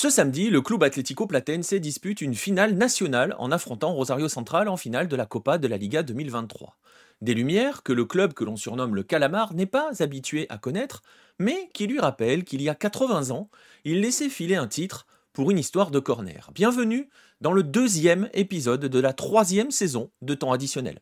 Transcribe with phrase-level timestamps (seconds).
[0.00, 4.76] Ce samedi, le club Atlético Platense dispute une finale nationale en affrontant Rosario Central en
[4.76, 6.78] finale de la Copa de la Liga 2023.
[7.20, 11.02] Des lumières que le club que l'on surnomme le Calamar n'est pas habitué à connaître,
[11.40, 13.50] mais qui lui rappellent qu'il y a 80 ans,
[13.84, 16.48] il laissait filer un titre pour une histoire de corner.
[16.54, 17.08] Bienvenue
[17.40, 21.00] dans le deuxième épisode de la troisième saison de temps additionnel.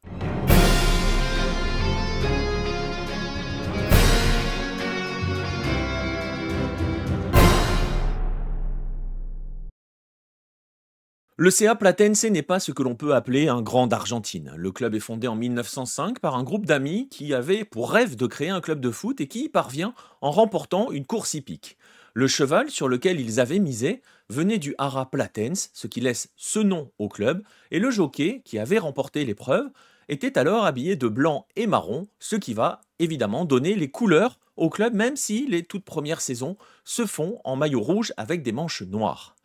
[11.39, 14.55] Le CA Platense n'est pas ce que l'on peut appeler un grand d'Argentine.
[14.57, 18.27] Le club est fondé en 1905 par un groupe d'amis qui avait pour rêve de
[18.27, 21.77] créer un club de foot et qui y parvient en remportant une course hippique.
[22.15, 24.01] Le cheval sur lequel ils avaient misé
[24.31, 28.59] venait du Hara Platense, ce qui laisse ce nom au club, et le jockey, qui
[28.59, 29.69] avait remporté l'épreuve,
[30.09, 34.71] était alors habillé de blanc et marron, ce qui va évidemment donner les couleurs au
[34.71, 38.81] club, même si les toutes premières saisons se font en maillot rouge avec des manches
[38.81, 39.36] noires.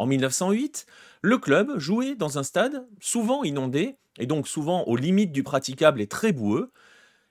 [0.00, 0.86] En 1908,
[1.20, 6.00] le club jouait dans un stade souvent inondé, et donc souvent aux limites du praticable
[6.00, 6.72] et très boueux,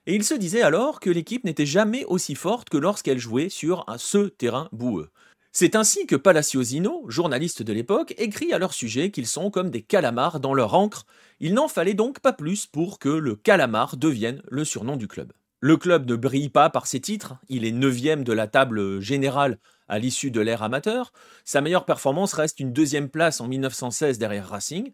[0.06, 3.84] et il se disait alors que l'équipe n'était jamais aussi forte que lorsqu'elle jouait sur
[3.98, 5.10] ce terrain boueux.
[5.50, 9.82] C'est ainsi que Palaciosino, journaliste de l'époque, écrit à leur sujet qu'ils sont comme des
[9.82, 11.06] calamars dans leur encre.
[11.40, 15.32] Il n'en fallait donc pas plus pour que le calamar devienne le surnom du club.
[15.60, 19.58] Le club ne brille pas par ses titres, il est neuvième de la table générale
[19.88, 21.12] à l'issue de l'ère amateur.
[21.44, 24.92] Sa meilleure performance reste une deuxième place en 1916 derrière Racing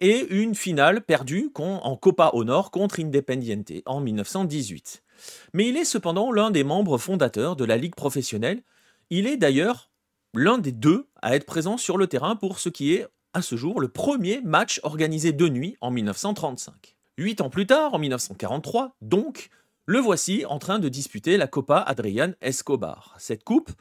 [0.00, 5.04] et une finale perdue en Copa Honor contre Independiente en 1918.
[5.52, 8.62] Mais il est cependant l'un des membres fondateurs de la Ligue professionnelle.
[9.10, 9.90] Il est d'ailleurs
[10.34, 13.56] l'un des deux à être présent sur le terrain pour ce qui est, à ce
[13.56, 16.96] jour, le premier match organisé de nuit en 1935.
[17.18, 19.50] Huit ans plus tard, en 1943, donc,
[19.90, 23.16] le voici en train de disputer la Copa Adrian Escobar.
[23.18, 23.72] Cette coupe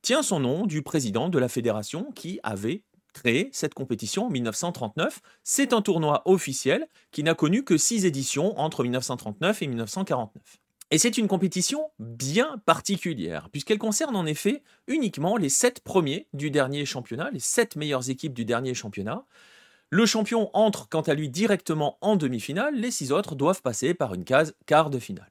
[0.00, 5.20] tient son nom du président de la fédération qui avait créé cette compétition en 1939.
[5.44, 10.42] C'est un tournoi officiel qui n'a connu que six éditions entre 1939 et 1949.
[10.90, 16.50] Et c'est une compétition bien particulière, puisqu'elle concerne en effet uniquement les sept premiers du
[16.50, 19.26] dernier championnat, les sept meilleures équipes du dernier championnat.
[19.90, 24.14] Le champion entre quant à lui directement en demi-finale, les six autres doivent passer par
[24.14, 25.28] une case quart de finale.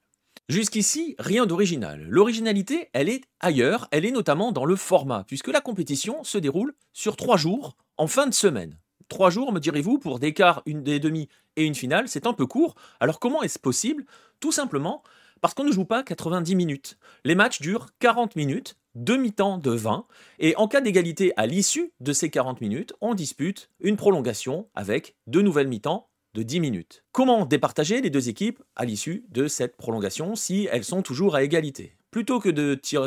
[0.50, 2.06] Jusqu'ici, rien d'original.
[2.08, 6.74] L'originalité, elle est ailleurs, elle est notamment dans le format, puisque la compétition se déroule
[6.94, 8.80] sur trois jours, en fin de semaine.
[9.10, 11.28] Trois jours, me direz-vous, pour des quarts, une des demi
[11.58, 12.76] et une finale, c'est un peu court.
[13.02, 14.06] Alors comment est-ce possible?
[14.40, 15.04] Tout simplement
[15.42, 16.98] parce qu'on ne joue pas 90 minutes.
[17.24, 20.08] Les matchs durent 40 minutes, demi-temps de 20,
[20.40, 25.16] et en cas d'égalité à l'issue de ces 40 minutes, on dispute une prolongation avec
[25.28, 27.04] deux nouvelles mi-temps de 10 minutes.
[27.14, 31.42] Comment départager les deux équipes à l'issue de cette prolongation si elles sont toujours à
[31.42, 31.98] égalité?
[32.12, 32.50] Plutôt que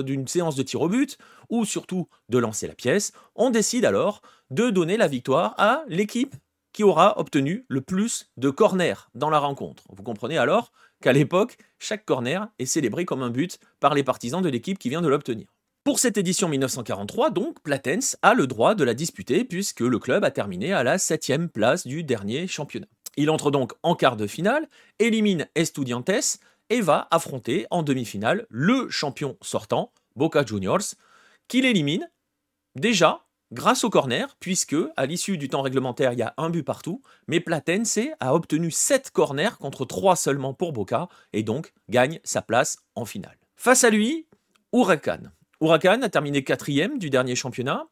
[0.00, 1.16] d'une séance de tir au but,
[1.48, 4.20] ou surtout de lancer la pièce, on décide alors
[4.50, 6.34] de donner la victoire à l'équipe
[6.72, 9.84] qui aura obtenu le plus de corners dans la rencontre.
[9.90, 14.42] Vous comprenez alors qu'à l'époque, chaque corner est célébré comme un but par les partisans
[14.42, 15.46] de l'équipe qui vient de l'obtenir.
[15.84, 20.24] Pour cette édition 1943, donc, Platense a le droit de la disputer puisque le club
[20.24, 22.88] a terminé à la 7 place du dernier championnat.
[23.16, 26.38] Il entre donc en quart de finale, élimine Estudiantes
[26.70, 30.94] et va affronter en demi-finale le champion sortant, Boca Juniors,
[31.48, 32.08] qu'il élimine
[32.76, 36.62] déjà grâce au corner, puisque à l'issue du temps réglementaire, il y a un but
[36.62, 42.20] partout, mais Platense a obtenu 7 corners contre 3 seulement pour Boca, et donc gagne
[42.24, 43.36] sa place en finale.
[43.56, 44.26] Face à lui,
[44.72, 45.22] Huracan.
[45.60, 47.86] Huracan a terminé quatrième du dernier championnat,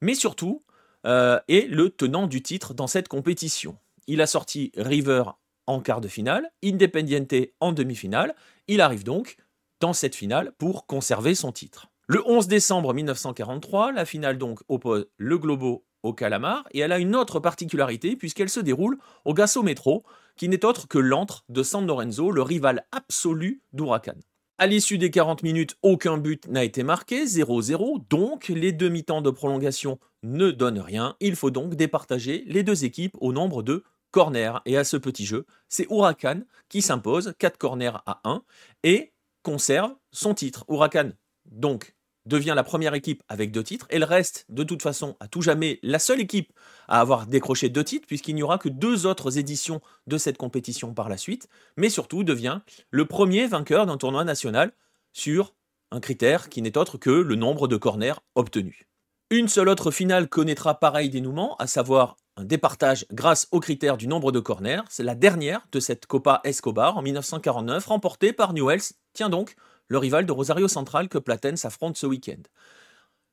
[0.00, 0.62] mais surtout
[1.06, 3.76] euh, est le tenant du titre dans cette compétition.
[4.12, 5.22] Il a sorti River
[5.68, 8.34] en quart de finale, Independiente en demi-finale.
[8.66, 9.36] Il arrive donc
[9.78, 11.92] dans cette finale pour conserver son titre.
[12.08, 16.98] Le 11 décembre 1943, la finale donc oppose le Globo au Calamar et elle a
[16.98, 20.02] une autre particularité puisqu'elle se déroule au Metro,
[20.36, 24.16] qui n'est autre que l'antre de San Lorenzo, le rival absolu d'Huracan.
[24.58, 29.30] À l'issue des 40 minutes, aucun but n'a été marqué, 0-0, donc les demi-temps de
[29.30, 31.14] prolongation ne donnent rien.
[31.20, 34.60] Il faut donc départager les deux équipes au nombre de corners.
[34.66, 38.42] Et à ce petit jeu, c'est Huracan qui s'impose 4 corners à 1
[38.84, 39.12] et
[39.42, 40.64] conserve son titre.
[40.68, 41.10] Huracan,
[41.46, 41.94] donc,
[42.26, 43.86] devient la première équipe avec deux titres.
[43.90, 46.52] Elle reste de toute façon à tout jamais la seule équipe
[46.88, 50.94] à avoir décroché deux titres, puisqu'il n'y aura que deux autres éditions de cette compétition
[50.94, 52.60] par la suite, mais surtout devient
[52.90, 54.72] le premier vainqueur d'un tournoi national
[55.12, 55.54] sur
[55.90, 58.84] un critère qui n'est autre que le nombre de corners obtenus.
[59.30, 64.32] Une seule autre finale connaîtra pareil dénouement, à savoir départage grâce au critère du nombre
[64.32, 64.82] de corners.
[64.88, 68.92] C'est la dernière de cette Copa Escobar en 1949, remportée par Newells.
[69.12, 69.56] Tiens donc,
[69.88, 72.42] le rival de Rosario Central que Platen s'affronte ce week-end.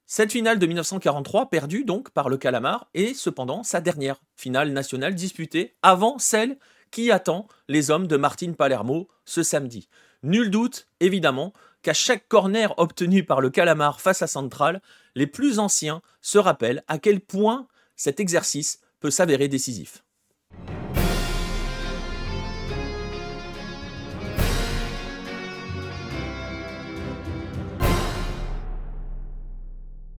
[0.05, 5.15] Cette finale de 1943, perdue donc par le Calamar, est cependant sa dernière finale nationale
[5.15, 6.57] disputée avant celle
[6.91, 9.89] qui attend les hommes de Martine Palermo ce samedi.
[10.23, 14.81] Nul doute, évidemment, qu'à chaque corner obtenu par le Calamar face à Central,
[15.15, 20.03] les plus anciens se rappellent à quel point cet exercice peut s'avérer décisif.